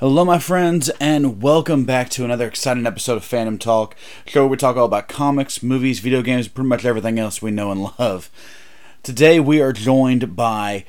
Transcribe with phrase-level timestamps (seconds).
[0.00, 4.48] Hello, my friends, and welcome back to another exciting episode of Fandom Talk, show where
[4.48, 7.82] we talk all about comics, movies, video games, pretty much everything else we know and
[7.98, 8.30] love.
[9.02, 10.86] Today, we are joined by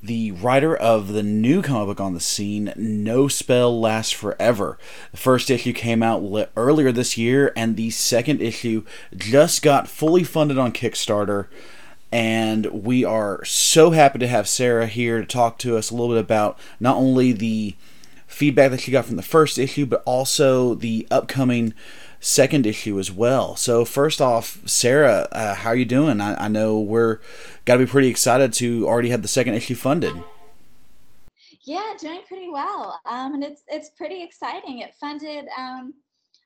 [0.00, 4.78] the writer of the new comic book on the scene, No Spell Lasts Forever.
[5.10, 6.22] The first issue came out
[6.56, 8.84] earlier this year, and the second issue
[9.16, 11.48] just got fully funded on Kickstarter.
[12.12, 16.14] And we are so happy to have Sarah here to talk to us a little
[16.14, 17.74] bit about not only the
[18.34, 21.72] feedback that she got from the first issue, but also the upcoming
[22.20, 23.54] second issue as well.
[23.56, 26.20] So first off, Sarah, uh, how are you doing?
[26.20, 27.20] I, I know we're
[27.64, 30.14] got to be pretty excited to already have the second issue funded.
[31.64, 33.00] Yeah, doing pretty well.
[33.06, 34.80] Um, and it's it's pretty exciting.
[34.80, 35.94] It funded um,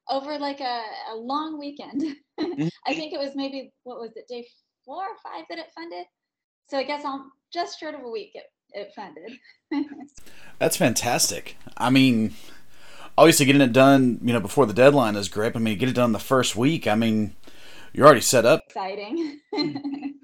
[0.09, 2.03] over like a, a long weekend.
[2.39, 2.69] Mm-hmm.
[2.87, 4.47] I think it was maybe what was it, day
[4.85, 6.07] four or five that it funded.
[6.71, 9.39] So I guess I'm just short of a week it, it funded.
[10.59, 11.57] That's fantastic.
[11.77, 12.35] I mean,
[13.17, 15.57] obviously getting it done, you know, before the deadline is great.
[15.57, 16.87] I mean, get it done the first week.
[16.87, 17.35] I mean,
[17.93, 18.63] you're already set up.
[18.67, 19.41] Exciting.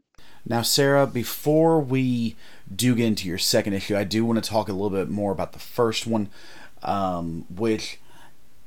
[0.47, 2.37] now, Sarah, before we
[2.75, 5.33] do get into your second issue, I do want to talk a little bit more
[5.33, 6.29] about the first one,
[6.83, 7.99] um, which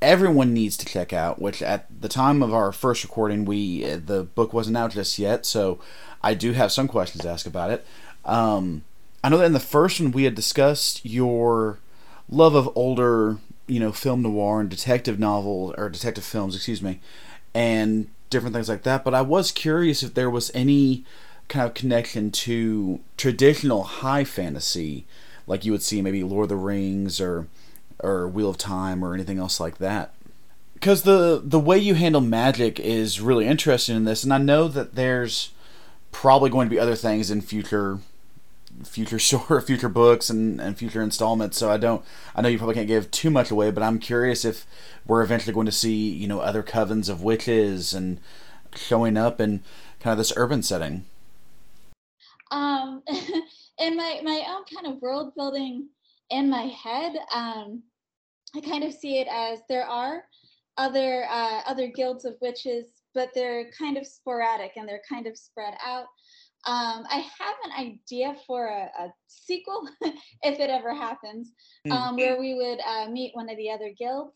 [0.01, 1.41] everyone needs to check out.
[1.41, 5.45] Which at the time of our first recording, we the book wasn't out just yet,
[5.45, 5.79] so
[6.21, 7.85] I do have some questions to ask about it.
[8.25, 8.83] Um,
[9.27, 11.79] I know that in the first one we had discussed your
[12.29, 17.01] love of older, you know, film noir and detective novels or detective films, excuse me,
[17.53, 19.03] and different things like that.
[19.03, 21.03] But I was curious if there was any
[21.49, 25.05] kind of connection to traditional high fantasy,
[25.45, 27.47] like you would see maybe Lord of the Rings or
[27.99, 30.13] or Wheel of Time or anything else like that.
[30.75, 34.69] Because the the way you handle magic is really interesting in this, and I know
[34.69, 35.51] that there's
[36.13, 37.99] probably going to be other things in future
[38.83, 42.03] future short future books and, and future installments so i don't
[42.35, 44.65] i know you probably can't give too much away but i'm curious if
[45.05, 48.19] we're eventually going to see you know other covens of witches and
[48.75, 49.63] showing up in
[49.99, 51.05] kind of this urban setting.
[52.51, 53.03] Um
[53.79, 55.87] in my my own kind of world building
[56.29, 57.83] in my head um
[58.55, 60.23] i kind of see it as there are
[60.77, 65.37] other uh, other guilds of witches but they're kind of sporadic and they're kind of
[65.37, 66.05] spread out
[66.67, 71.53] um, I have an idea for a, a sequel, if it ever happens,
[71.85, 71.93] hmm.
[71.93, 74.33] um, where we would uh, meet one of the other guilds,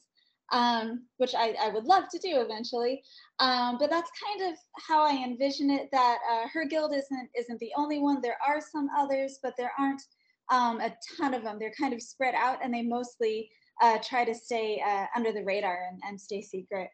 [0.53, 3.03] um, which I, I, would love to do eventually.
[3.39, 5.89] Um, but that's kind of how I envision it.
[5.91, 8.21] That uh, her guild isn't isn't the only one.
[8.21, 10.01] There are some others, but there aren't
[10.49, 11.57] um, a ton of them.
[11.59, 13.49] They're kind of spread out, and they mostly
[13.81, 16.89] uh, try to stay uh, under the radar and, and stay secret.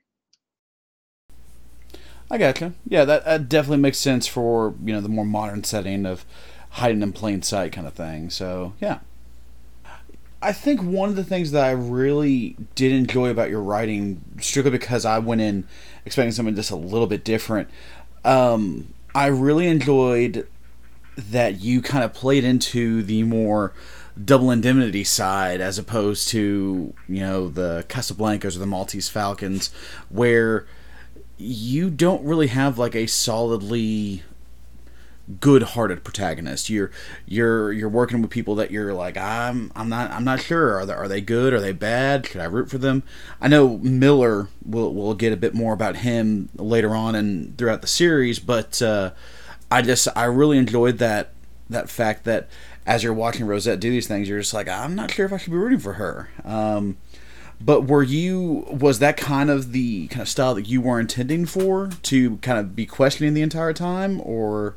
[2.30, 2.74] I gotcha.
[2.88, 6.26] Yeah, that, that definitely makes sense for you know the more modern setting of
[6.72, 8.30] hiding in plain sight kind of thing.
[8.30, 9.00] So yeah,
[10.42, 14.72] I think one of the things that I really did enjoy about your writing, strictly
[14.72, 15.68] because I went in
[16.06, 17.70] expecting something just a little bit different,
[18.24, 20.48] um, I really enjoyed
[21.18, 23.74] that you kind of played into the more
[24.24, 29.72] double indemnity side as opposed to you know the Casablancas or the Maltese Falcons,
[30.10, 30.68] where
[31.38, 34.24] you don't really have like a solidly
[35.42, 36.70] good-hearted protagonist.
[36.70, 36.92] You're
[37.26, 40.86] you're you're working with people that you're like I'm I'm not I'm not sure are
[40.86, 43.04] they are they good are they bad should I root for them?
[43.42, 47.82] I know Miller will will get a bit more about him later on and throughout
[47.82, 49.12] the series, but uh,
[49.70, 51.32] I just I really enjoyed that
[51.70, 52.48] that fact that
[52.86, 55.38] as you're watching Rosette do these things, you're just like I'm not sure if I
[55.38, 56.30] should be rooting for her.
[56.46, 56.98] Um,
[57.60, 61.46] but were you was that kind of the kind of style that you were intending
[61.46, 64.76] for to kind of be questioning the entire time, or?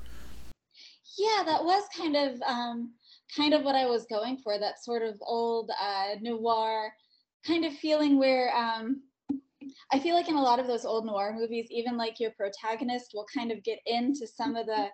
[1.19, 2.93] Yeah, that was kind of um,
[3.37, 4.59] kind of what I was going for.
[4.59, 6.93] That sort of old uh, noir
[7.47, 9.03] kind of feeling where um,
[9.93, 13.13] I feel like in a lot of those old noir movies, even like your protagonist
[13.15, 14.89] will kind of get into some of the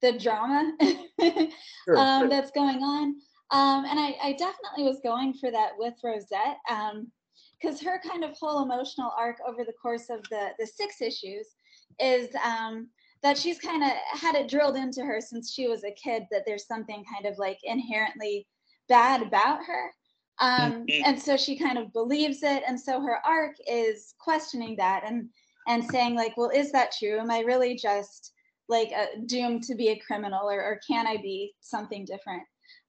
[0.00, 0.72] the drama
[1.20, 2.28] sure, um, sure.
[2.28, 3.14] that's going on.
[3.52, 6.56] Um, and I, I, definitely was going for that with Rosette.
[6.68, 7.12] Um,
[7.62, 11.46] because her kind of whole emotional arc over the course of the the six issues
[12.00, 12.88] is um,
[13.22, 16.42] that she's kind of had it drilled into her since she was a kid that
[16.46, 18.46] there's something kind of like inherently
[18.88, 19.92] bad about her.
[20.40, 21.04] Um, mm-hmm.
[21.04, 22.62] and so she kind of believes it.
[22.66, 25.28] And so her arc is questioning that and
[25.68, 27.20] and saying like, well, is that true?
[27.20, 28.32] Am I really just
[28.68, 32.42] like uh, doomed to be a criminal, or, or can I be something different?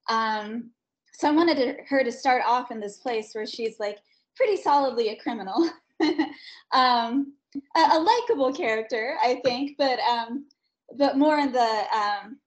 [0.10, 0.72] Um,
[1.14, 4.00] so I wanted to, her to start off in this place where she's like,
[4.36, 5.70] pretty solidly a criminal.
[6.74, 7.34] um,
[7.76, 10.46] a, a likable character, I think, but um,
[10.98, 12.38] but more in the um,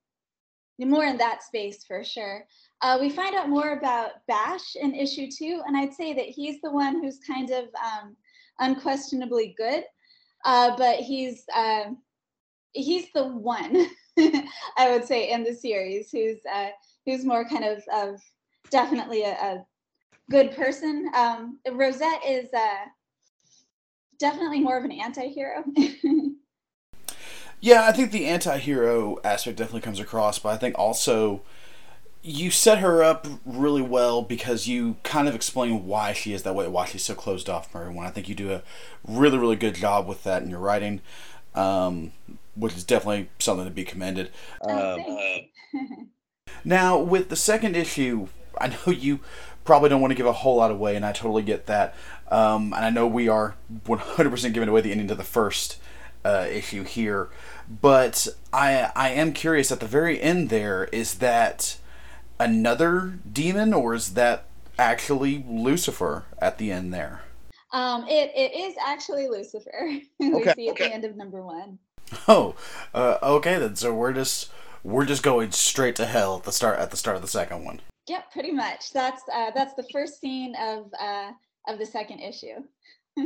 [0.78, 2.44] more in that space for sure.
[2.82, 6.60] Uh, we find out more about Bash in issue two, and I'd say that he's
[6.60, 8.16] the one who's kind of um,
[8.58, 9.84] unquestionably good,
[10.44, 11.84] uh, but he's uh,
[12.72, 13.86] he's the one
[14.18, 16.68] I would say in the series who's uh,
[17.06, 18.20] who's more kind of of
[18.70, 19.66] definitely a, a
[20.30, 21.10] good person.
[21.14, 22.86] Um, Rosette is uh,
[24.18, 25.64] definitely more of an anti-hero.
[27.60, 31.42] yeah, I think the anti-hero aspect definitely comes across, but I think also
[32.26, 36.56] you set her up really well because you kind of explain why she is that
[36.56, 38.04] way, why she's so closed off from everyone.
[38.04, 38.62] I think you do a
[39.06, 41.00] really, really good job with that in your writing,
[41.54, 42.10] um,
[42.56, 44.30] which is definitely something to be commended.
[44.60, 46.10] Oh, um,
[46.64, 48.26] now, with the second issue,
[48.58, 49.20] I know you
[49.64, 51.94] probably don't want to give a whole lot away, and I totally get that.
[52.30, 55.78] Um, and I know we are 100% giving away the ending to the first
[56.24, 57.28] uh, issue here,
[57.68, 59.70] but I I am curious.
[59.70, 61.78] At the very end, there is that
[62.40, 64.46] another demon, or is that
[64.78, 67.22] actually Lucifer at the end there?
[67.72, 70.00] Um, it, it is actually Lucifer.
[70.18, 70.88] we okay, see at okay.
[70.88, 71.78] the end of number one.
[72.28, 72.54] Oh,
[72.94, 73.76] uh, okay then.
[73.76, 74.50] So we're just
[74.82, 77.64] we're just going straight to hell at the start at the start of the second
[77.64, 77.80] one.
[78.08, 78.92] Yep, pretty much.
[78.92, 81.32] That's uh, that's the first scene of uh,
[81.66, 82.62] of the second issue.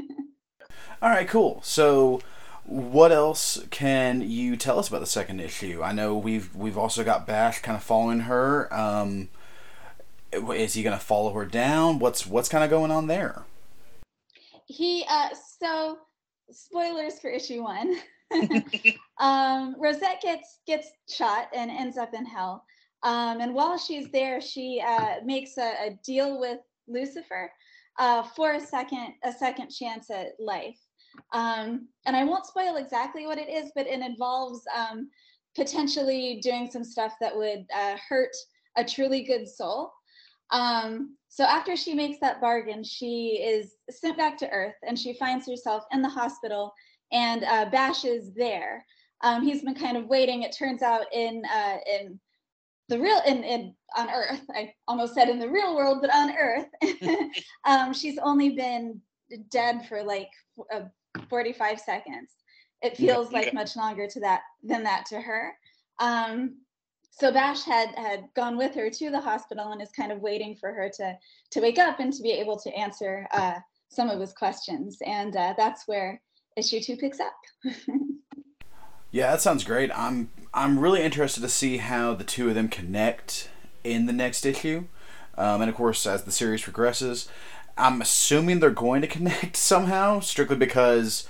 [1.03, 1.61] All right, cool.
[1.62, 2.21] So,
[2.65, 5.82] what else can you tell us about the second issue?
[5.82, 8.73] I know we've we've also got Bash kind of following her.
[8.73, 9.29] Um,
[10.32, 11.99] is he going to follow her down?
[11.99, 13.44] What's what's kind of going on there?
[14.67, 15.29] He uh,
[15.61, 15.99] so
[16.50, 17.97] spoilers for issue one.
[19.21, 22.65] um, Rosette gets gets shot and ends up in hell.
[23.02, 27.50] Um, and while she's there, she uh, makes a, a, deal with Lucifer
[27.99, 30.79] uh, for a second a second chance at life.
[31.32, 35.08] Um, and I won't spoil exactly what it is, but it involves um,
[35.56, 38.35] potentially doing some stuff that would uh, hurt
[38.76, 39.93] a truly good soul.
[40.50, 45.14] Um, so after she makes that bargain, she is sent back to Earth, and she
[45.14, 46.73] finds herself in the hospital,
[47.12, 48.85] and uh, Bash is there.
[49.23, 50.43] Um, he's been kind of waiting.
[50.43, 52.19] It turns out in uh, in
[52.91, 56.35] the real in, in on earth i almost said in the real world but on
[56.37, 56.67] earth
[57.65, 59.01] um, she's only been
[59.51, 60.31] dead for like
[60.73, 60.83] uh,
[61.29, 62.31] 45 seconds.
[62.83, 65.53] It feels like much longer to that than that to her.
[65.99, 66.57] Um,
[67.11, 70.57] so bash had had gone with her to the hospital and is kind of waiting
[70.57, 71.19] for her to
[71.51, 73.59] to wake up and to be able to answer uh,
[73.91, 74.99] some of his questions.
[75.05, 76.23] And uh, that's where
[76.57, 77.35] issue two picks up
[79.11, 82.69] yeah that sounds great i'm I'm really interested to see how the two of them
[82.69, 83.49] connect
[83.85, 84.85] in the next issue.
[85.39, 87.29] Um, and of course, as the series progresses,
[87.79, 91.29] I'm assuming they're going to connect somehow, strictly because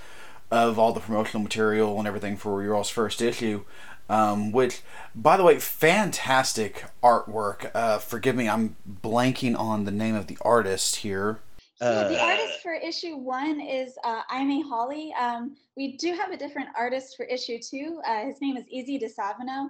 [0.49, 3.63] of all the promotional material and everything for your all's first issue.
[4.09, 4.81] Um, which,
[5.15, 7.71] by the way, fantastic artwork.
[7.73, 11.39] Uh, forgive me, I'm blanking on the name of the artist here.
[11.81, 15.13] Yeah, the uh, artist for issue one is uh, Hawley.
[15.19, 17.99] Um, we do have a different artist for issue two.
[18.07, 19.69] Uh, his name is Izzy DeSavino.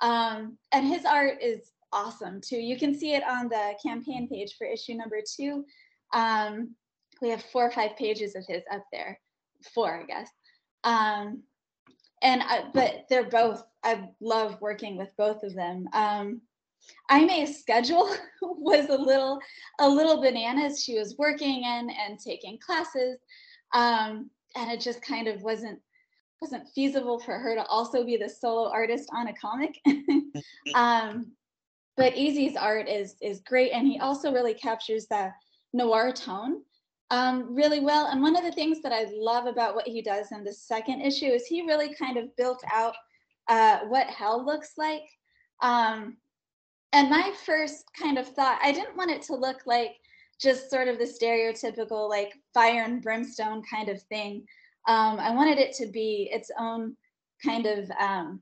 [0.00, 2.56] Um, and his art is awesome too.
[2.56, 5.64] You can see it on the campaign page for issue number two.
[6.14, 6.74] Um,
[7.20, 9.20] we have four or five pages of his up there,
[9.74, 10.30] four, I guess.
[10.84, 11.42] Um,
[12.22, 13.62] and I, but they're both.
[13.82, 15.88] I love working with both of them.
[15.92, 16.40] Um,
[17.10, 19.40] Aime's schedule was a little
[19.80, 20.82] a little bananas.
[20.82, 23.18] She was working and and taking classes,
[23.72, 25.80] um, and it just kind of wasn't
[26.40, 29.78] wasn't feasible for her to also be the solo artist on a comic.
[30.74, 31.32] um,
[31.96, 35.32] but Izzy's art is is great, and he also really captures the
[35.72, 36.62] noir tone
[37.10, 38.06] um, really well.
[38.06, 41.00] And one of the things that I love about what he does in the second
[41.00, 42.94] issue is he really kind of built out
[43.48, 45.02] uh, what hell looks like.
[45.60, 46.16] Um,
[46.92, 49.96] and my first kind of thought, I didn't want it to look like
[50.40, 54.46] just sort of the stereotypical like fire and brimstone kind of thing.
[54.88, 56.96] Um, I wanted it to be its own
[57.44, 58.40] kind of um,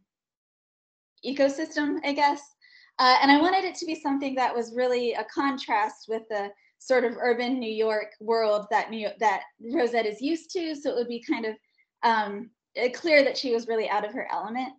[1.27, 2.41] ecosystem, I guess.
[2.99, 6.51] Uh, and I wanted it to be something that was really a contrast with the
[6.79, 10.75] sort of urban New York world that New York, that Rosette is used to.
[10.75, 11.55] So it would be kind of
[12.03, 12.51] um,
[12.95, 14.71] clear that she was really out of her element.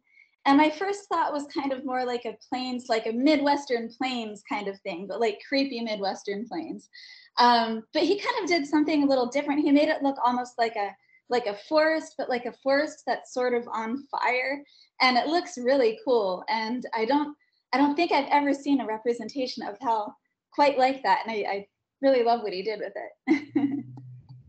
[0.49, 4.41] And my first thought was kind of more like a plains, like a Midwestern plains
[4.49, 6.89] kind of thing, but like creepy Midwestern plains.
[7.37, 9.61] Um, but he kind of did something a little different.
[9.61, 10.89] He made it look almost like a
[11.29, 14.63] like a forest, but like a forest that's sort of on fire,
[15.01, 16.43] and it looks really cool.
[16.49, 17.37] And I don't
[17.71, 20.17] I don't think I've ever seen a representation of hell
[20.51, 21.67] quite like that, and I, I
[22.01, 23.85] really love what he did with it.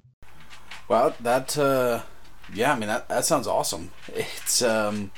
[0.89, 2.01] well, that uh,
[2.55, 3.91] yeah, I mean that that sounds awesome.
[4.09, 5.11] It's um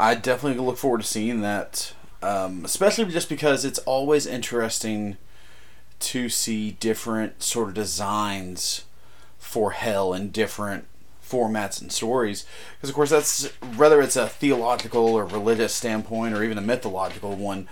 [0.00, 1.92] I definitely look forward to seeing that
[2.22, 5.16] um, especially just because it's always interesting
[6.00, 8.84] to see different sort of designs
[9.38, 10.86] for hell in different
[11.26, 12.44] formats and stories.
[12.76, 17.36] Because of course that's whether it's a theological or religious standpoint or even a mythological
[17.36, 17.68] one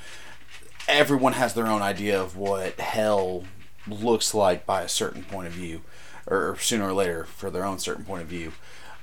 [0.89, 3.45] everyone has their own idea of what hell
[3.87, 5.83] looks like by a certain point of view
[6.27, 8.53] or sooner or later for their own certain point of view.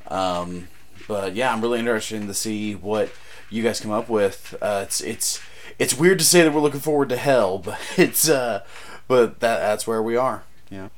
[0.07, 0.67] Um,
[1.07, 3.11] but yeah i'm really interested to see what
[3.49, 5.41] you guys come up with uh, it's it's
[5.77, 8.63] it's weird to say that we're looking forward to hell but it's uh,
[9.07, 10.89] but that that's where we are yeah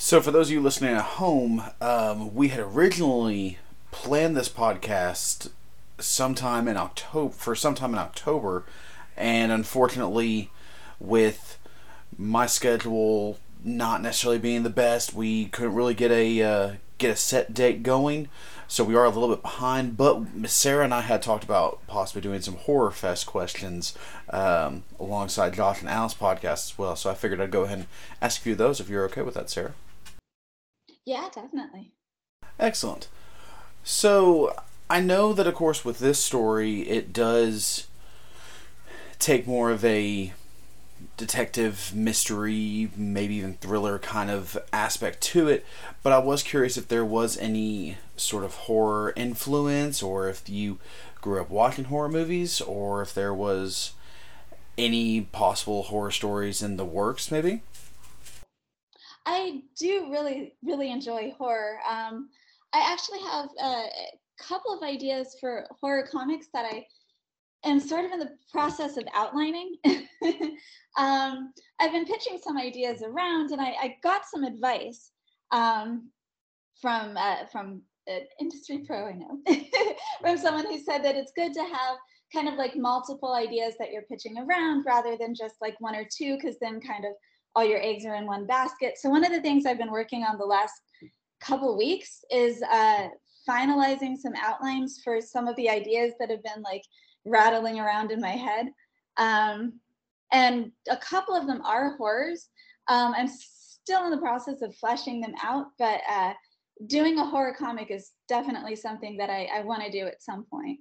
[0.00, 3.58] so, for those of you listening at home, um, we had originally
[3.90, 5.50] planned this podcast
[5.98, 8.64] sometime in October for sometime in October,
[9.16, 10.52] and unfortunately,
[11.00, 11.58] with
[12.16, 17.16] my schedule not necessarily being the best, we couldn't really get a uh, get a
[17.16, 18.28] set date going.
[18.70, 22.20] So we are a little bit behind, but Sarah and I had talked about possibly
[22.20, 23.96] doing some horror fest questions
[24.28, 26.94] um, alongside Josh and Alice podcast as well.
[26.94, 27.86] So I figured I'd go ahead and
[28.20, 29.72] ask a few of those if you're okay with that, Sarah.
[31.06, 31.92] Yeah, definitely.
[32.60, 33.08] Excellent.
[33.84, 34.54] So
[34.90, 37.86] I know that, of course, with this story, it does
[39.18, 40.34] take more of a
[41.18, 45.66] detective mystery, maybe even thriller kind of aspect to it.
[46.02, 50.78] But I was curious if there was any sort of horror influence, or if you
[51.20, 53.92] grew up watching horror movies, or if there was
[54.78, 57.62] any possible horror stories in the works, maybe.
[59.26, 61.80] I do really, really enjoy horror.
[61.86, 62.30] Um,
[62.72, 63.84] I actually have a
[64.38, 66.86] couple of ideas for horror comics that I
[67.64, 69.76] am sort of in the process of outlining.
[70.96, 75.10] um, I've been pitching some ideas around, and I, I got some advice
[75.50, 76.10] um,
[76.80, 79.40] from uh, from an industry pro I know,
[80.20, 81.96] from someone who said that it's good to have
[82.32, 86.04] kind of like multiple ideas that you're pitching around rather than just like one or
[86.04, 87.12] two, because then kind of
[87.54, 88.94] all your eggs are in one basket.
[88.98, 90.74] So one of the things I've been working on the last
[91.40, 93.08] couple weeks is uh,
[93.48, 96.82] finalizing some outlines for some of the ideas that have been like
[97.28, 98.66] rattling around in my head.
[99.16, 99.80] Um,
[100.32, 102.48] and a couple of them are horrors.
[102.88, 106.32] Um, I'm still in the process of fleshing them out, but uh,
[106.86, 110.44] doing a horror comic is definitely something that I, I want to do at some
[110.44, 110.78] point.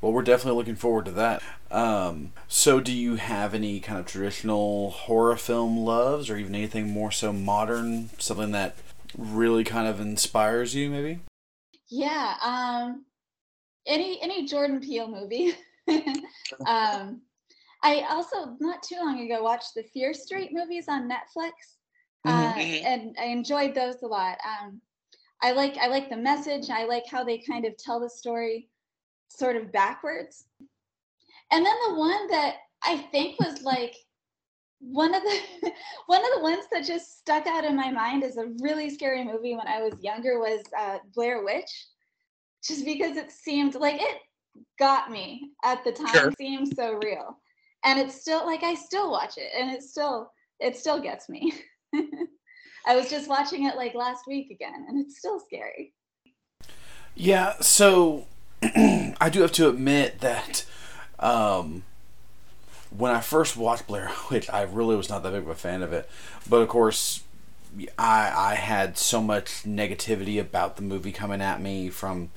[0.00, 1.42] Well, we're definitely looking forward to that.
[1.72, 6.92] Um, so, do you have any kind of traditional horror film loves, or even anything
[6.92, 8.76] more so modern, something that
[9.16, 11.20] really kind of inspires you, maybe?
[11.88, 13.06] Yeah, um,
[13.88, 15.54] any any Jordan Peele movie.
[16.66, 17.22] um,
[17.82, 21.52] I also not too long ago watched the Fear Street movies on Netflix,
[22.26, 22.86] uh, mm-hmm.
[22.86, 24.38] and I enjoyed those a lot.
[24.44, 24.80] Um,
[25.42, 26.70] I like I like the message.
[26.70, 28.68] I like how they kind of tell the story
[29.28, 30.44] sort of backwards.
[31.50, 33.94] And then the one that I think was like
[34.80, 35.40] one of the
[36.06, 39.24] one of the ones that just stuck out in my mind as a really scary
[39.24, 41.86] movie when I was younger was uh, Blair Witch,
[42.68, 44.18] just because it seemed like it
[44.78, 46.08] got me at the time.
[46.08, 46.32] Sure.
[46.38, 47.38] Seemed so real,
[47.84, 51.52] and it's still like I still watch it, and it still it still gets me.
[52.86, 55.94] I was just watching it like last week again, and it's still scary.
[57.14, 58.26] Yeah, so
[58.62, 60.64] I do have to admit that
[61.18, 61.82] um,
[62.96, 65.82] when I first watched Blair Witch, I really was not that big of a fan
[65.82, 66.08] of it.
[66.48, 67.22] But of course,
[67.98, 72.30] I I had so much negativity about the movie coming at me from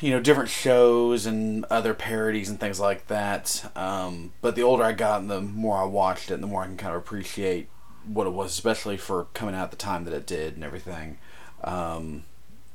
[0.00, 3.70] you know different shows and other parodies and things like that.
[3.76, 6.62] Um, but the older I got, and the more I watched it, and the more
[6.62, 7.68] I can kind of appreciate
[8.06, 11.18] what it was, especially for coming out at the time that it did and everything.
[11.64, 12.24] Um,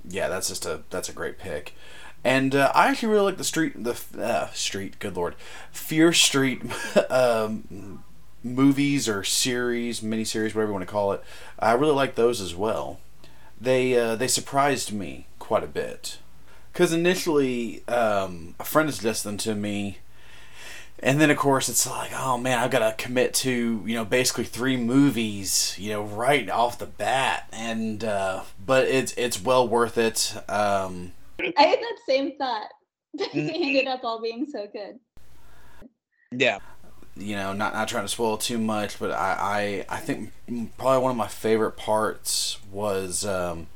[0.07, 1.75] yeah, that's just a that's a great pick.
[2.23, 4.99] And uh, I actually really like the street, the uh, street.
[4.99, 5.35] Good lord,
[5.71, 6.61] Fear Street
[7.09, 8.03] um,
[8.43, 11.23] movies or series, miniseries, whatever you want to call it.
[11.57, 12.99] I really like those as well.
[13.59, 16.17] They uh, they surprised me quite a bit
[16.71, 19.97] because initially um, a friend suggested them to me,
[20.99, 24.05] and then of course it's like, oh man, I've got to commit to you know
[24.05, 29.67] basically three movies, you know, right off the bat, and uh, but it's it's well
[29.67, 30.33] worth it.
[30.47, 31.13] Um,
[31.57, 32.67] I had that same thought.
[33.17, 33.49] They mm-hmm.
[33.49, 34.97] ended up all being so good.
[36.31, 36.59] Yeah.
[37.17, 40.31] You know, not not trying to spoil too much, but I, I, I think
[40.77, 43.67] probably one of my favorite parts was um,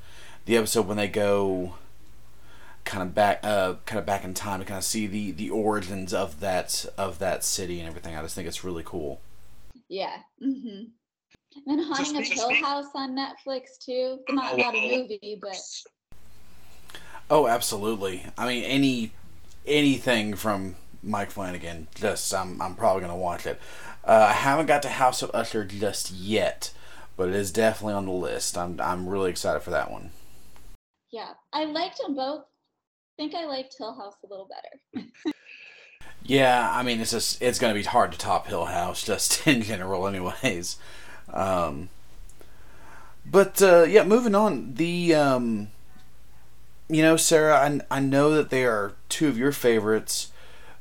[0.45, 1.75] the episode when they go
[2.85, 5.49] kind of back uh kind of back in time to kind of see the the
[5.49, 8.15] origins of that of that city and everything.
[8.15, 9.19] I just think it's really cool.
[9.89, 10.17] Yeah.
[10.41, 10.85] Mm-hmm.
[11.67, 14.19] And Haunting of Hill House on Netflix too.
[14.29, 15.57] Not not a movie, but
[17.29, 18.23] Oh, absolutely.
[18.37, 19.11] I mean, any
[19.65, 21.87] anything from Mike Flanagan.
[21.95, 23.59] Just I'm I'm probably gonna watch it.
[24.03, 26.71] Uh, I haven't got to House of Usher just yet,
[27.17, 28.57] but it is definitely on the list.
[28.57, 30.11] I'm I'm really excited for that one.
[31.11, 32.43] Yeah, I liked them both.
[33.17, 35.07] Think I liked Hill House a little better.
[36.23, 39.61] yeah, I mean it's just it's gonna be hard to top Hill House just in
[39.61, 40.77] general, anyways.
[41.31, 41.89] Um,
[43.25, 44.75] but uh, yeah, moving on.
[44.75, 45.69] The um,
[46.89, 50.31] you know, Sarah, I I know that they are two of your favorites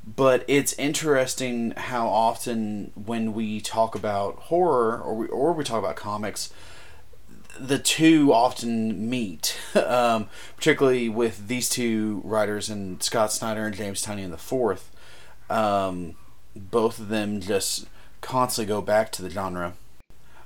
[0.07, 5.79] but it's interesting how often when we talk about horror or we, or we talk
[5.79, 6.53] about comics
[7.59, 14.05] the two often meet um, particularly with these two writers and scott snyder and james
[14.05, 14.91] tynion the fourth
[15.51, 16.17] um,
[16.57, 17.87] both of them just
[18.21, 19.75] constantly go back to the genre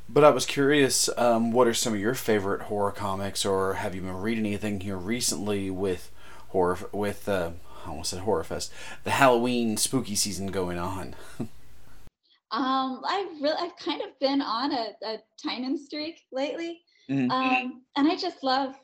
[0.09, 3.95] but i was curious um, what are some of your favorite horror comics or have
[3.95, 6.11] you been reading anything here recently with
[6.49, 7.51] horror with uh,
[7.89, 8.73] I almost said horror fest,
[9.05, 11.15] the Halloween spooky season going on?
[12.51, 17.31] um, I've really, I've kind of been on a, a streak lately, mm-hmm.
[17.31, 18.75] um, and I just love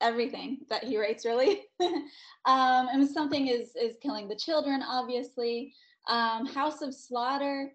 [0.00, 1.24] everything that he writes.
[1.24, 5.74] Really, um, and something is is killing the children, obviously.
[6.08, 7.72] Um, House of Slaughter.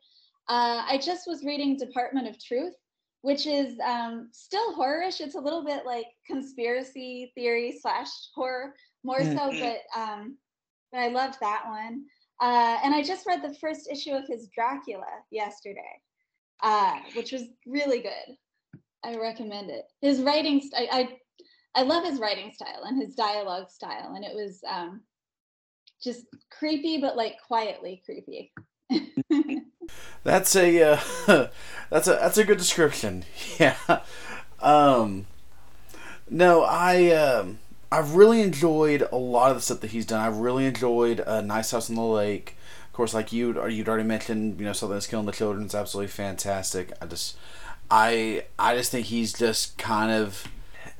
[0.50, 2.76] Uh, I just was reading Department of Truth,
[3.22, 5.22] which is um, still horrorish.
[5.22, 8.74] It's a little bit like conspiracy theory slash horror,
[9.04, 9.60] more so, mm-hmm.
[9.60, 10.38] but um,
[10.94, 12.06] I loved that one.
[12.40, 16.02] Uh, and I just read the first issue of his Dracula yesterday,
[16.62, 18.38] uh, which was really good.
[19.04, 19.86] I recommend it.
[20.02, 24.26] His writing, st- I, I, I love his writing style and his dialogue style, and
[24.26, 25.02] it was um,
[26.04, 28.52] just creepy, but like quietly creepy.
[30.24, 31.00] that's a uh,
[31.90, 33.26] that's a that's a good description.
[33.60, 33.76] Yeah.
[34.60, 35.26] Um,
[36.30, 37.60] no, I um,
[37.92, 40.20] I've really enjoyed a lot of the stuff that he's done.
[40.20, 42.58] I've really enjoyed uh, Nice House on the Lake.
[42.88, 45.76] Of course, like you, you'd already mentioned, you know, something that's killing the children is
[45.76, 46.92] absolutely fantastic.
[47.02, 47.38] I just,
[47.90, 50.44] I, I just think he's just kind of,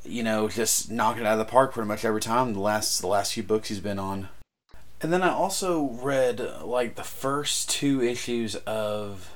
[0.04, 2.54] you know, just knocking it out of the park pretty much every time.
[2.54, 4.30] The last, the last few books he's been on.
[5.00, 9.32] And then I also read like the first two issues of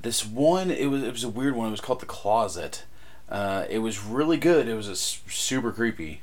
[0.00, 0.70] this one.
[0.70, 1.68] It was it was a weird one.
[1.68, 2.84] It was called The Closet.
[3.28, 4.68] Uh, it was really good.
[4.68, 6.22] It was a super creepy.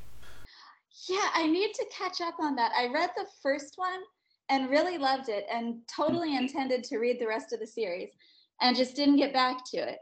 [1.07, 2.71] Yeah, I need to catch up on that.
[2.75, 3.99] I read the first one
[4.49, 6.45] and really loved it and totally mm-hmm.
[6.45, 8.09] intended to read the rest of the series
[8.61, 9.99] and just didn't get back to it.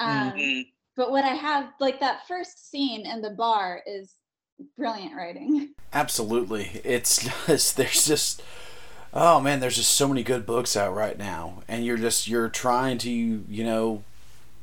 [0.00, 0.60] Um, mm-hmm.
[0.96, 4.14] But what I have, like that first scene in the bar, is
[4.76, 5.74] brilliant writing.
[5.92, 6.80] Absolutely.
[6.84, 8.42] It's just, there's just,
[9.14, 11.62] oh man, there's just so many good books out right now.
[11.68, 14.02] And you're just, you're trying to, you know,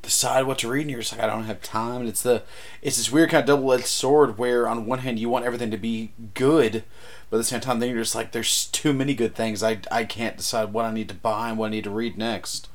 [0.02, 2.44] decide what to read and you're just like I don't have time and it's the
[2.82, 5.70] it's this weird kind of double edged sword where on one hand you want everything
[5.72, 6.86] to be good
[7.30, 9.80] but at the same time then you're just like there's too many good things I,
[9.92, 12.70] I can't decide what I need to buy and what I need to read next.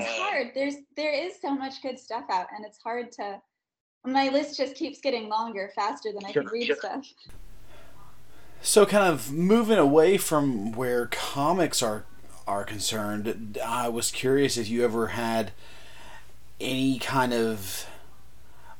[0.00, 0.18] It's mm.
[0.18, 0.50] hard.
[0.54, 3.40] There's there is so much good stuff out and it's hard to
[4.04, 7.06] my list just keeps getting longer faster than I can read stuff.
[8.62, 12.04] So kind of moving away from where comics are
[12.46, 15.52] are concerned, I was curious if you ever had
[16.60, 17.86] any kind of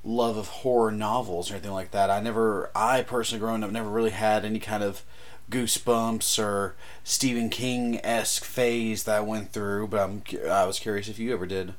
[0.02, 2.11] love of horror novels or anything like that.
[2.11, 5.02] I never, I personally growing up, never really had any kind of
[5.51, 9.89] goosebumps or Stephen King esque phase that I went through.
[9.89, 11.75] But I'm, I was curious if you ever did.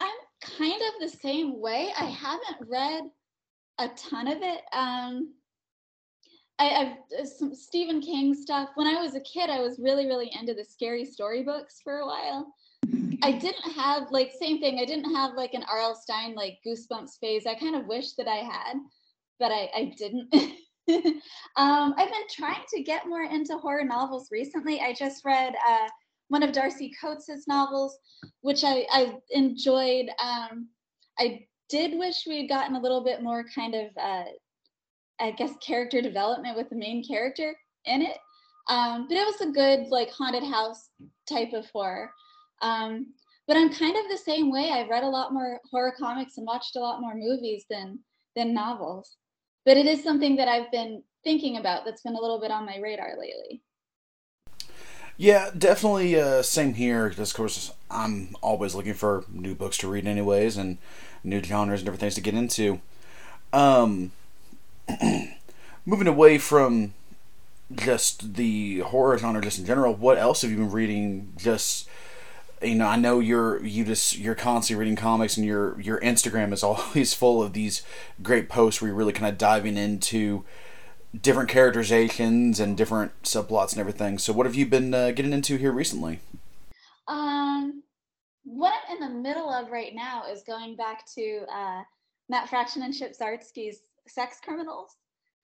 [0.00, 1.90] I'm kind of the same way.
[1.98, 3.04] I haven't read
[3.78, 4.60] a ton of it.
[4.72, 5.34] Um,
[6.58, 8.70] I, have some Stephen King stuff.
[8.74, 12.06] When I was a kid, I was really, really into the scary storybooks for a
[12.06, 12.54] while.
[13.22, 14.78] I didn't have like same thing.
[14.78, 15.94] I didn't have like an R.L.
[15.94, 17.46] Stine like goosebumps phase.
[17.46, 18.74] I kind of wish that I had,
[19.38, 20.32] but I, I didn't.
[21.56, 24.80] um, I've been trying to get more into horror novels recently.
[24.80, 25.88] I just read uh,
[26.28, 27.98] one of Darcy Coates's novels,
[28.40, 30.08] which I, I enjoyed.
[30.22, 30.68] Um,
[31.18, 34.24] I did wish we had gotten a little bit more kind of, uh,
[35.20, 38.18] I guess, character development with the main character in it.
[38.68, 40.90] Um, but it was a good like haunted house
[41.28, 42.10] type of horror.
[42.60, 43.14] Um,
[43.46, 44.70] but I'm kind of the same way.
[44.70, 47.98] I've read a lot more horror comics and watched a lot more movies than
[48.36, 49.16] than novels.
[49.64, 52.66] But it is something that I've been thinking about that's been a little bit on
[52.66, 53.62] my radar lately.
[55.16, 57.08] Yeah, definitely uh, same here.
[57.08, 60.78] Because of course, I'm always looking for new books to read, anyways, and
[61.22, 62.80] new genres and different things to get into.
[63.52, 64.12] Um,
[65.86, 66.94] moving away from
[67.72, 71.32] just the horror genre, just in general, what else have you been reading?
[71.36, 71.88] Just
[72.64, 76.52] you know, I know you're you just you're constantly reading comics, and your your Instagram
[76.52, 77.82] is always full of these
[78.22, 80.44] great posts where you're really kind of diving into
[81.18, 84.18] different characterizations and different subplots and everything.
[84.18, 86.20] So, what have you been uh, getting into here recently?
[87.08, 87.82] Um,
[88.44, 91.82] what I'm in the middle of right now is going back to uh,
[92.28, 94.96] Matt Fraction and Chip Zdarsky's Sex Criminals,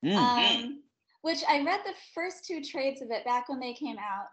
[0.05, 0.15] Mm.
[0.17, 0.83] um,
[1.23, 4.27] which I read the first two trades of it back when they came out.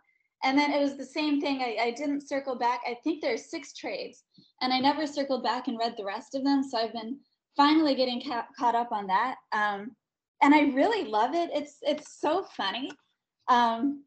[0.43, 1.61] And then it was the same thing.
[1.61, 2.81] I, I didn't circle back.
[2.87, 4.23] I think there's six trades,
[4.61, 6.63] and I never circled back and read the rest of them.
[6.63, 7.19] So I've been
[7.57, 9.35] finally getting ca- caught up on that.
[9.51, 9.95] Um,
[10.41, 11.49] and I really love it.
[11.53, 12.91] It's it's so funny.
[13.47, 14.03] Um,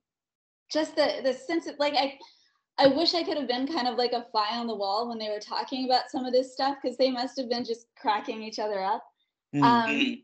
[0.70, 2.18] just the the sense of like I
[2.78, 5.18] I wish I could have been kind of like a fly on the wall when
[5.18, 8.42] they were talking about some of this stuff because they must have been just cracking
[8.42, 9.02] each other up.
[9.54, 9.62] Mm.
[9.62, 10.22] Um,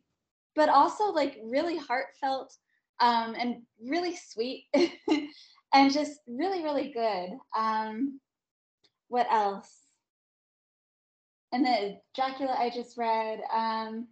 [0.55, 2.55] but also like really heartfelt
[3.01, 4.67] um, and really sweet
[5.75, 7.37] and just really really good.
[7.57, 8.21] Um,
[9.09, 9.71] what else?
[11.53, 13.41] And the Dracula I just read.
[13.53, 14.09] Um,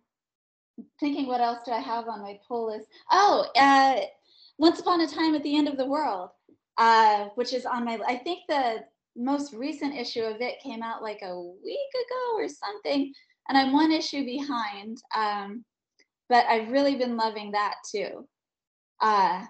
[1.01, 2.89] thinking what else do I have on my pull list?
[3.11, 4.01] Oh, uh,
[4.59, 6.31] Once Upon a Time at the End of the World,
[6.79, 7.99] uh, which is on my.
[8.07, 8.85] I think the
[9.17, 13.13] most recent issue of it came out like a week ago or something,
[13.49, 14.99] and I'm one issue behind.
[15.17, 15.65] Um,
[16.29, 18.27] but I've really been loving that too.
[19.01, 19.45] Uh,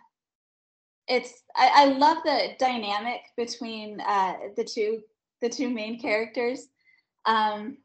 [1.08, 5.00] it's I, I love the dynamic between uh, the two
[5.40, 6.68] the two main characters.
[7.26, 7.78] Um,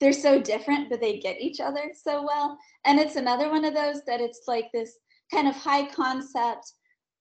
[0.00, 2.58] they're so different, but they get each other so well.
[2.84, 4.98] And it's another one of those that it's like this
[5.32, 6.72] kind of high concept,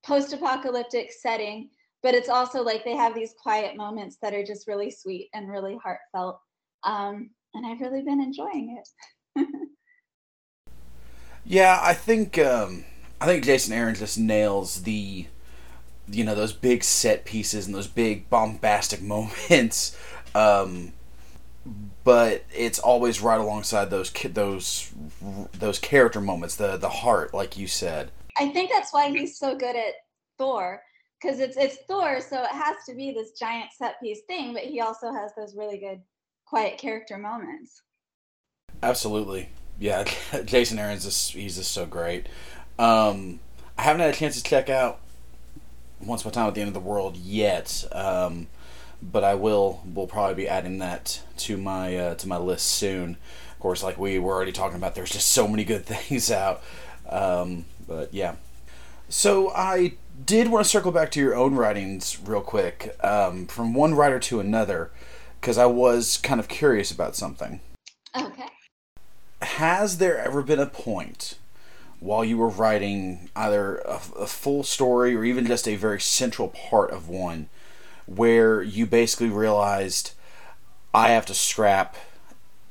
[0.06, 1.70] post apocalyptic setting,
[2.04, 5.50] but it's also like they have these quiet moments that are just really sweet and
[5.50, 6.40] really heartfelt.
[6.84, 8.82] Um, and I've really been enjoying
[9.38, 9.48] it.
[11.46, 12.86] Yeah, I think um,
[13.22, 15.28] I think Jason Aaron just nails the
[16.10, 19.98] you know those big set pieces and those big bombastic moments.
[20.34, 20.94] Um,
[22.04, 24.92] but it's always right alongside those ki- those
[25.54, 28.12] those character moments, the the heart, like you said.
[28.38, 29.94] I think that's why he's so good at
[30.38, 30.82] Thor
[31.22, 34.64] because it's it's Thor, so it has to be this giant set piece thing, but
[34.64, 36.02] he also has those really good
[36.46, 37.82] quiet character moments.
[38.84, 40.06] Absolutely, yeah.
[40.46, 42.28] Jason Aaron's just he's just so great.
[42.78, 43.40] Um,
[43.78, 45.00] I haven't had a chance to check out
[46.02, 48.48] Once Upon a Time at the End of the World yet, um,
[49.02, 49.82] but I will.
[49.86, 53.18] We'll probably be adding that to my uh, to my list soon.
[53.52, 56.62] Of course, like we were already talking about, there's just so many good things out.
[57.10, 58.36] Um, but yeah.
[59.08, 59.94] So I
[60.26, 64.20] did want to circle back to your own writings real quick, um, from one writer
[64.20, 64.92] to another,
[65.40, 67.60] because I was kind of curious about something.
[68.18, 68.48] Okay.
[69.42, 71.38] Has there ever been a point
[72.00, 76.50] while you were writing either a, a full story or even just a very central
[76.50, 77.50] part of one
[78.06, 80.12] where you basically realized
[80.94, 81.96] I have to scrap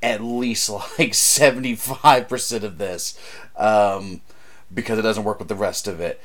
[0.02, 3.18] at least like 75% of this
[3.56, 4.20] um,
[4.72, 6.20] because it doesn't work with the rest of it?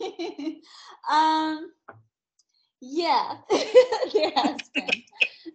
[1.10, 1.70] um
[2.80, 4.88] yeah there has been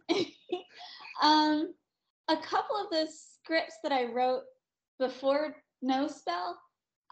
[1.21, 1.73] um
[2.27, 4.43] a couple of the scripts that i wrote
[4.99, 5.55] before
[5.87, 6.57] no spell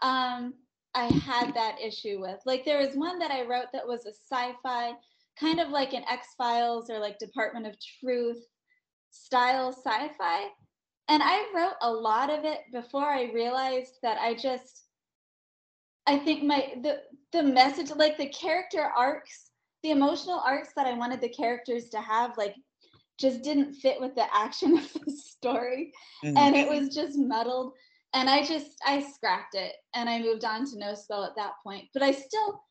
[0.02, 0.54] um
[0.94, 2.40] i had that issue with.
[2.46, 4.92] Like there was one that i wrote that was a sci-fi
[5.38, 8.42] kind of like an x-files or like department of truth
[9.10, 10.48] style sci-fi.
[11.08, 14.86] And i wrote a lot of it before i realized that i just
[16.06, 17.00] I think my the
[17.32, 19.50] the message like the character arcs,
[19.82, 22.54] the emotional arcs that I wanted the characters to have like
[23.18, 25.92] just didn't fit with the action of the story.
[26.24, 26.36] Mm-hmm.
[26.36, 27.72] and it was just muddled
[28.16, 31.52] and I just I scrapped it and I moved on to no spell at that
[31.62, 31.84] point.
[31.92, 32.62] But I still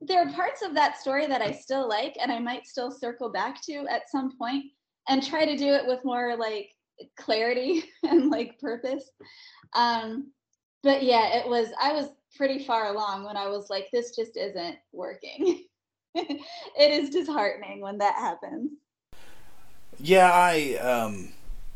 [0.00, 3.30] there are parts of that story that I still like and I might still circle
[3.30, 4.64] back to at some point
[5.08, 6.68] and try to do it with more like
[7.16, 9.08] clarity and like purpose.
[9.74, 10.32] Um
[10.82, 14.36] but yeah, it was I was pretty far along when I was like, this just
[14.36, 15.64] isn't working.
[16.16, 16.40] it
[16.76, 18.72] is disheartening when that happens.
[20.00, 21.32] Yeah, I um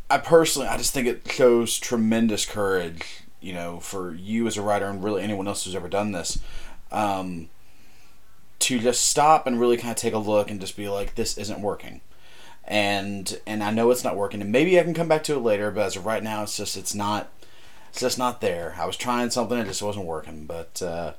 [0.08, 4.62] I personally I just think it shows tremendous courage, you know, for you as a
[4.62, 6.38] writer and really anyone else who's ever done this.
[6.90, 7.48] Um
[8.58, 11.36] to just stop and really kind of take a look and just be like this
[11.36, 12.00] isn't working.
[12.64, 15.40] And and I know it's not working and maybe I can come back to it
[15.40, 17.30] later, but as of right now it's just it's not
[17.90, 18.76] it's just not there.
[18.78, 20.46] I was trying something, it just wasn't working.
[20.46, 21.14] But uh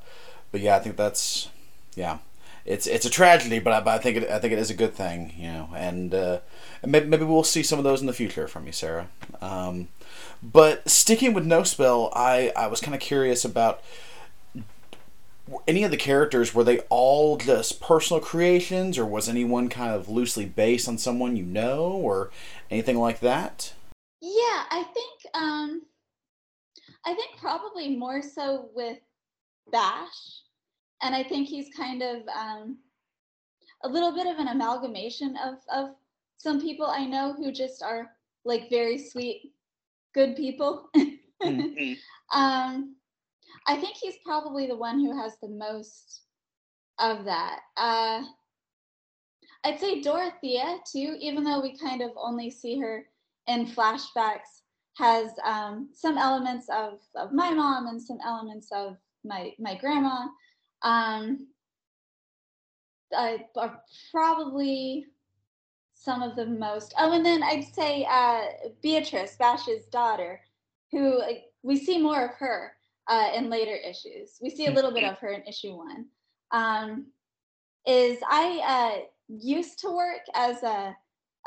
[0.52, 1.50] but yeah, I think that's
[1.96, 2.20] yeah
[2.68, 4.76] it's it's a tragedy, but I, but I think it I think it is a
[4.76, 6.40] good thing, you know, and, uh,
[6.86, 9.08] maybe, maybe we'll see some of those in the future from you, Sarah.
[9.42, 9.88] Um,
[10.44, 13.82] but sticking with No Spell, I I was kind of curious about
[15.66, 16.54] any of the characters.
[16.54, 21.38] Were they all just personal creations, or was anyone kind of loosely based on someone
[21.38, 22.32] you know, or
[22.70, 23.74] anything like that?
[24.22, 25.82] Yeah, I think um
[27.06, 28.98] I think probably more so with
[29.72, 30.42] Bash,
[31.02, 32.78] and I think he's kind of um,
[33.84, 35.96] a little bit of an amalgamation of of
[36.38, 38.12] some people I know who just are
[38.46, 39.54] like very sweet,
[40.14, 40.90] good people.
[40.96, 41.94] mm-hmm.
[42.40, 42.96] um,
[43.68, 46.22] I think he's probably the one who has the most
[47.00, 47.60] of that.
[47.76, 48.24] Uh,
[49.64, 53.06] I'd say Dorothea too, even though we kind of only see her
[53.48, 54.62] in flashbacks,
[54.98, 60.28] has um, some elements of, of my mom and some elements of my my grandma.
[60.84, 61.48] Um,
[63.16, 65.06] uh, are probably
[65.94, 66.94] some of the most.
[66.98, 68.42] Oh, and then I'd say uh,
[68.82, 70.40] Beatrice, Bash's daughter,
[70.92, 72.74] who uh, we see more of her
[73.08, 74.38] uh, in later issues.
[74.42, 76.06] We see a little bit of her in issue one.
[76.52, 77.08] Um,
[77.86, 80.96] is I uh, used to work as a,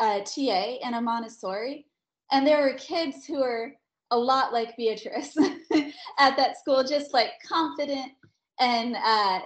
[0.00, 1.86] a TA in a Montessori,
[2.32, 3.74] and there were kids who were
[4.10, 5.36] a lot like Beatrice
[6.18, 8.12] at that school, just like confident
[8.60, 9.40] and uh,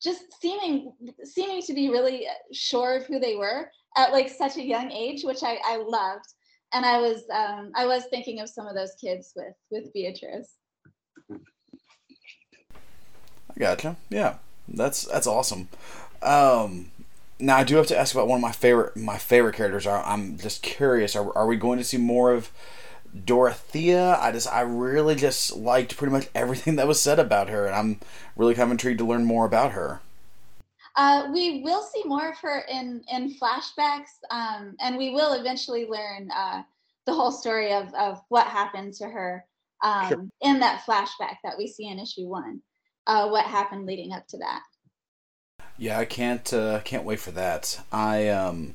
[0.00, 0.92] just seeming
[1.24, 5.24] seeming to be really sure of who they were at like such a young age,
[5.24, 6.26] which I, I loved.
[6.72, 10.54] And I was um, I was thinking of some of those kids with with Beatrice.
[11.30, 11.34] I
[13.58, 13.96] gotcha.
[14.08, 14.36] Yeah,
[14.68, 15.68] that's that's awesome.
[16.22, 16.92] Um,
[17.40, 19.86] now I do have to ask about one of my favorite my favorite characters.
[19.86, 21.16] I'm just curious.
[21.16, 22.50] Are, are we going to see more of
[23.24, 24.18] Dorothea?
[24.20, 27.74] I just I really just liked pretty much everything that was said about her, and
[27.74, 28.00] I'm
[28.36, 30.00] really kind of intrigued to learn more about her.
[30.96, 35.86] Uh, we will see more of her in in flashbacks, um, and we will eventually
[35.86, 36.62] learn uh,
[37.06, 39.44] the whole story of of what happened to her
[39.82, 40.26] um, sure.
[40.42, 42.60] in that flashback that we see in issue one.
[43.06, 44.60] Uh, what happened leading up to that?
[45.78, 47.80] Yeah, I can't uh, can't wait for that.
[47.90, 48.74] I um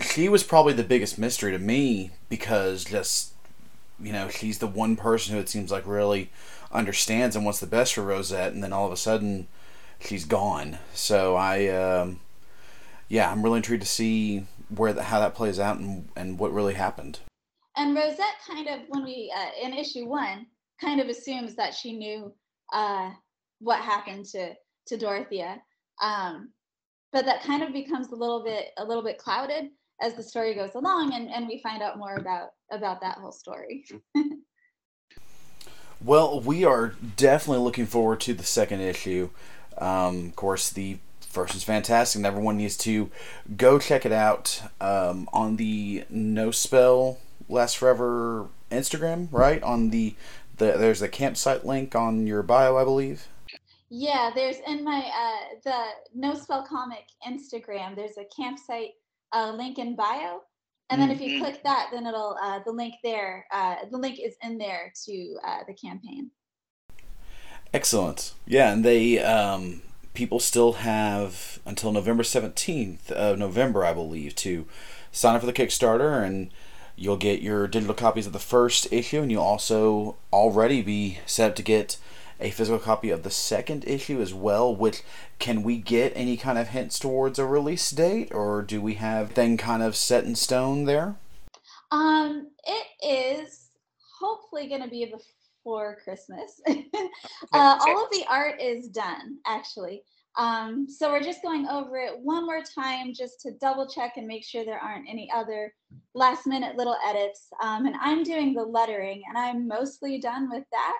[0.00, 3.32] she was probably the biggest mystery to me because just
[4.00, 6.30] you know she's the one person who it seems like really
[6.70, 9.48] understands and wants the best for Rosette, and then all of a sudden
[9.98, 10.78] she's gone.
[10.94, 12.20] So I um,
[13.08, 16.52] yeah, I'm really intrigued to see where the, how that plays out and and what
[16.52, 17.20] really happened.
[17.76, 20.46] And Rosette kind of when we uh, in issue one
[20.80, 22.32] kind of assumes that she knew
[22.72, 23.10] uh,
[23.60, 24.54] what happened to
[24.86, 25.60] to Dorothea.
[26.00, 26.52] Um,
[27.10, 30.54] but that kind of becomes a little bit a little bit clouded as the story
[30.54, 33.84] goes along and, and we find out more about about that whole story.
[36.04, 39.30] well, we are definitely looking forward to the second issue.
[39.78, 43.10] Um, of course, the first is fantastic, and everyone needs to
[43.56, 49.62] go check it out um, on the No Spell Last Forever Instagram, right?
[49.62, 50.14] On the,
[50.56, 53.28] the there's a campsite link on your bio, I believe.
[53.90, 55.84] Yeah, there's in my uh, the
[56.14, 57.96] No Spell Comic Instagram.
[57.96, 58.92] There's a campsite
[59.32, 60.40] uh, link in bio,
[60.90, 61.12] and then mm-hmm.
[61.12, 61.44] if you mm-hmm.
[61.44, 63.46] click that, then it'll uh, the link there.
[63.52, 66.30] Uh, the link is in there to uh, the campaign.
[67.72, 68.34] Excellent.
[68.46, 69.82] Yeah, and they um,
[70.14, 74.66] people still have until November seventeenth of November, I believe, to
[75.12, 76.50] sign up for the Kickstarter and.
[77.00, 81.50] You'll get your digital copies of the first issue, and you'll also already be set
[81.50, 81.96] up to get
[82.40, 84.74] a physical copy of the second issue as well.
[84.74, 85.02] Which
[85.38, 89.32] can we get any kind of hints towards a release date, or do we have
[89.32, 91.16] thing kind of set in stone there?
[91.90, 93.70] Um, it is
[94.18, 96.60] hopefully going to be before Christmas.
[96.68, 100.02] uh, all of the art is done actually.
[100.36, 104.26] Um, so we're just going over it one more time just to double check and
[104.26, 105.74] make sure there aren't any other
[106.14, 107.48] last minute little edits.
[107.60, 110.98] Um, and I'm doing the lettering and I'm mostly done with that.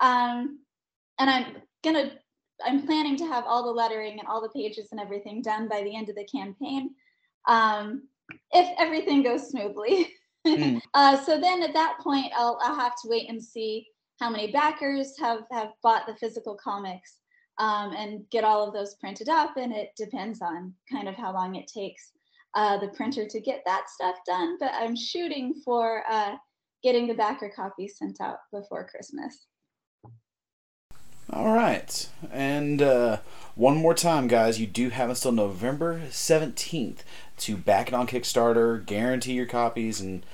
[0.00, 0.58] Um,
[1.22, 2.12] and I'm gonna
[2.64, 5.82] I'm planning to have all the lettering and all the pages and everything done by
[5.82, 6.90] the end of the campaign,
[7.48, 8.08] um,
[8.52, 10.12] if everything goes smoothly.
[10.46, 10.80] Mm.
[10.94, 13.86] uh, so then at that point, I'll I'll have to wait and see
[14.20, 17.18] how many backers have have bought the physical comics
[17.58, 21.32] um, and get all of those printed up, and it depends on kind of how
[21.32, 22.12] long it takes
[22.54, 24.56] uh, the printer to get that stuff done.
[24.58, 26.34] But I'm shooting for uh,
[26.82, 29.46] getting the backer copies sent out before Christmas.
[31.42, 32.08] All right.
[32.30, 33.16] And uh,
[33.56, 36.98] one more time, guys, you do have until November 17th
[37.38, 40.24] to back it on Kickstarter, guarantee your copies, and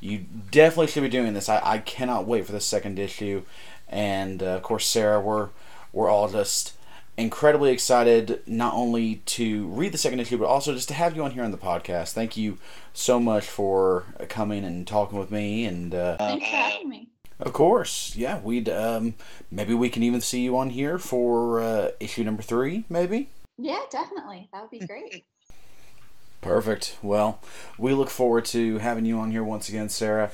[0.00, 1.48] you definitely should be doing this.
[1.48, 3.44] I, I cannot wait for the second issue.
[3.88, 5.50] And uh, of course, Sarah, we're,
[5.92, 6.72] we're all just
[7.16, 11.22] incredibly excited not only to read the second issue, but also just to have you
[11.22, 12.12] on here on the podcast.
[12.12, 12.58] Thank you
[12.92, 15.64] so much for coming and talking with me.
[15.64, 17.08] And uh, thanks for having me.
[17.38, 18.40] Of course, yeah.
[18.40, 19.14] We'd um,
[19.50, 23.28] maybe we can even see you on here for uh, issue number three, maybe.
[23.58, 24.48] Yeah, definitely.
[24.52, 25.24] That would be great.
[26.40, 26.96] Perfect.
[27.02, 27.40] Well,
[27.78, 30.30] we look forward to having you on here once again, Sarah.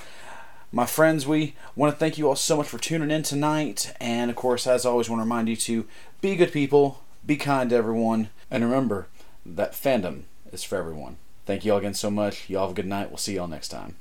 [0.70, 3.92] My friends, we want to thank you all so much for tuning in tonight.
[4.00, 5.86] And of course, as always, want to remind you to
[6.20, 9.08] be good people, be kind to everyone, and remember
[9.44, 11.16] that fandom is for everyone.
[11.46, 12.48] Thank you all again so much.
[12.48, 13.10] Y'all have a good night.
[13.10, 13.96] We'll see y'all next time.